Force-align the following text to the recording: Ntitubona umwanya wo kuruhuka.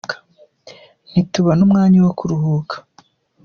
Ntitubona 1.09 1.61
umwanya 1.67 1.99
wo 2.05 2.11
kuruhuka. 2.19 2.75